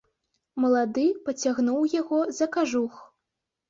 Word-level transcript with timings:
Малады 0.65 1.03
пацягнуў 1.29 1.81
яго 2.01 2.25
за 2.43 2.53
кажух. 2.61 2.93